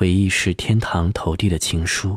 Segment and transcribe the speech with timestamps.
[0.00, 2.16] 回忆是天堂投递的情书，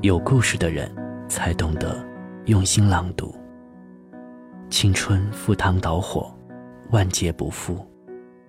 [0.00, 0.90] 有故事的人
[1.28, 2.02] 才懂得
[2.46, 3.38] 用心朗读。
[4.70, 6.34] 青春赴汤蹈火，
[6.92, 7.86] 万劫不复，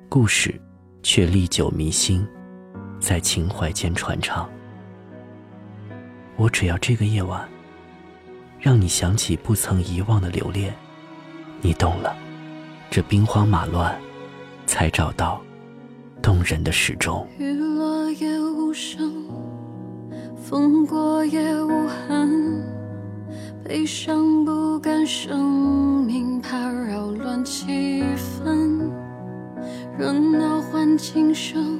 [0.07, 0.55] 故事
[1.03, 2.25] 却历久弥新，
[2.97, 4.49] 在情怀间传唱。
[6.37, 7.45] 我只要这个夜晚，
[8.57, 10.73] 让你想起不曾遗忘的留恋，
[11.59, 12.15] 你懂了。
[12.89, 13.93] 这兵荒马乱，
[14.65, 15.41] 才找到
[16.45, 17.27] 人的始终。
[17.39, 19.11] 雨落也无声，
[20.35, 22.63] 风过也无痕，
[23.63, 28.89] 悲伤不甘生命，怕扰乱气氛。
[29.97, 31.79] 热闹换轻声，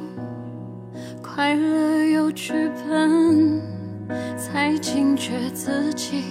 [1.21, 2.53] 快乐有剧
[2.87, 3.61] 本，
[4.37, 6.23] 才惊觉自己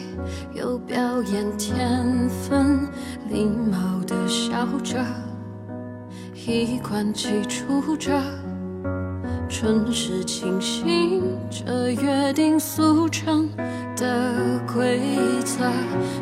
[0.55, 2.89] 有表演天分。
[3.29, 4.99] 礼貌的笑着，
[6.47, 8.13] 衣冠齐出着，
[9.49, 13.49] 春时清醒着约定俗成
[13.97, 15.01] 的规
[15.45, 15.65] 则。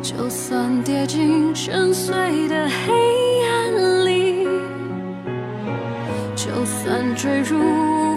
[0.01, 2.93] 就算跌进深邃的黑
[3.49, 4.47] 暗里，
[6.35, 7.57] 就算坠入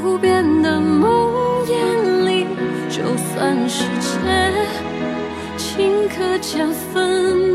[0.05, 1.33] 无边的梦
[1.67, 2.47] 魇里，
[2.89, 4.09] 就算世界
[5.59, 7.46] 顷刻间分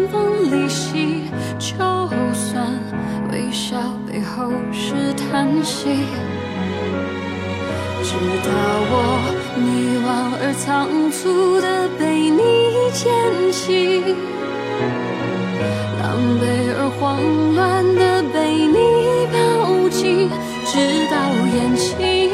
[5.63, 5.89] 息，
[8.03, 8.09] 直
[8.43, 8.49] 到
[8.89, 8.93] 我
[9.57, 10.07] 迷惘
[10.41, 12.39] 而仓促的被你
[12.93, 13.11] 捡
[13.51, 14.01] 起，
[16.01, 16.03] 狼
[16.39, 16.43] 狈
[16.77, 16.99] 而慌
[17.55, 18.77] 乱的被你
[19.31, 20.29] 抱紧，
[20.65, 20.71] 直
[21.09, 21.15] 到
[21.53, 22.31] 眼睛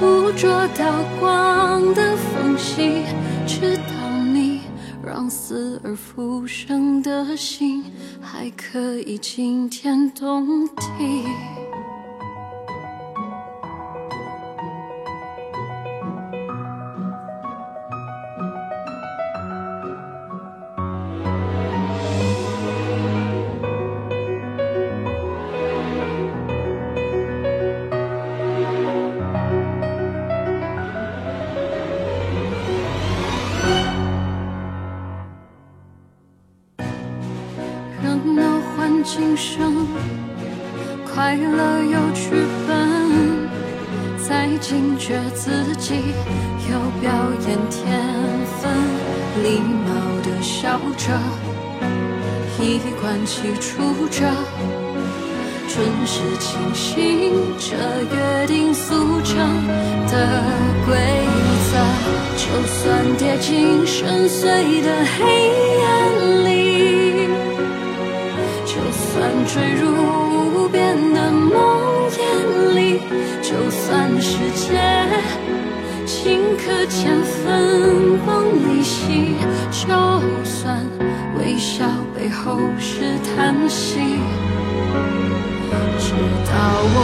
[0.00, 0.82] 捕捉到
[1.18, 3.02] 光的缝隙，
[3.46, 3.92] 直到
[4.32, 4.60] 你
[5.04, 7.84] 让死而复生的心
[8.20, 11.63] 还可以惊天动地。
[39.04, 39.86] 今生，
[41.12, 42.30] 快乐有剧
[42.66, 43.46] 本，
[44.18, 45.94] 才惊觉自己
[46.70, 47.12] 有表
[47.46, 48.00] 演天
[48.58, 48.72] 分。
[49.42, 49.92] 礼貌
[50.22, 51.12] 的笑着，
[52.58, 54.24] 衣冠齐出着，
[55.68, 57.76] 准时清醒着
[58.10, 59.36] 约定俗成
[60.08, 60.42] 的
[60.86, 60.96] 规
[61.70, 61.76] 则。
[62.36, 64.88] 就算跌进深邃的
[65.18, 65.20] 黑
[65.84, 67.03] 暗里。
[69.14, 69.86] 算坠入
[70.64, 72.98] 无边的梦魇里，
[73.40, 74.76] 就算世界
[76.04, 78.34] 顷刻间分崩
[78.66, 79.36] 离析，
[79.70, 79.86] 就
[80.42, 80.84] 算
[81.38, 84.00] 微笑背后是叹息，
[86.00, 86.12] 直
[86.50, 86.52] 到
[86.90, 86.98] 我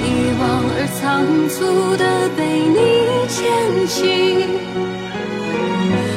[0.00, 0.02] 迷
[0.40, 1.02] 惘而仓
[1.50, 1.54] 促
[1.98, 2.02] 的
[2.38, 2.40] 被
[2.72, 2.78] 你
[3.28, 3.36] 捡
[3.86, 4.00] 起。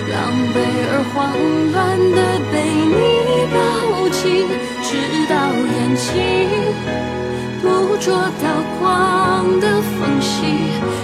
[0.10, 0.16] 狼
[0.54, 0.56] 狈
[0.90, 1.16] 而慌
[1.74, 1.76] 乱
[2.16, 2.18] 的
[2.50, 2.56] 被
[2.96, 2.96] 你
[8.00, 8.46] 捉到
[8.80, 10.36] 光的缝隙，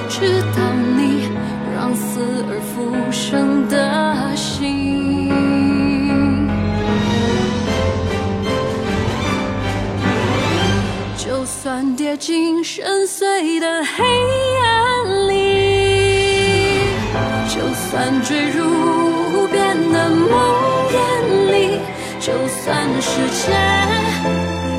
[0.10, 0.58] 直到
[0.96, 1.28] 你
[1.76, 5.32] 让死而复生的心。
[11.18, 14.04] 就算跌进深邃的黑
[14.62, 15.32] 暗里，
[17.50, 18.64] 就算坠入
[19.34, 20.32] 无边的梦
[20.90, 20.94] 魇
[21.52, 21.80] 里，
[22.20, 23.52] 就算世界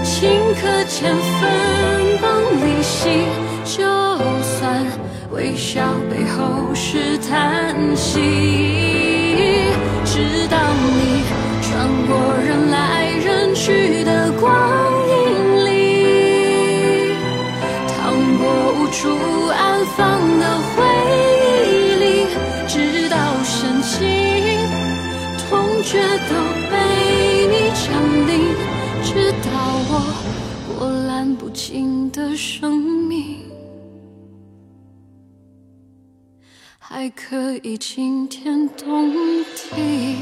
[0.04, 0.10] 顷
[0.60, 1.42] 刻间分
[2.84, 3.08] 崩离析，
[3.64, 3.82] 就
[4.42, 4.84] 算
[5.30, 5.80] 微笑
[6.10, 8.20] 背后是叹息，
[10.04, 11.24] 直到你
[11.62, 12.14] 穿过
[12.46, 14.52] 人来人去的光
[15.08, 17.16] 影里。
[17.88, 17.96] 淌
[18.36, 19.08] 过无处
[19.48, 20.44] 安放的
[20.76, 20.84] 回
[21.72, 22.26] 忆里，
[22.68, 23.98] 直到深情
[25.48, 26.32] 痛觉都
[26.70, 26.74] 被
[27.48, 27.84] 你降
[28.26, 28.32] 临，
[29.02, 29.48] 直到
[29.88, 29.92] 我
[30.76, 33.38] 波澜不惊的生命
[36.78, 39.12] 还可以惊天动
[39.54, 40.16] 地。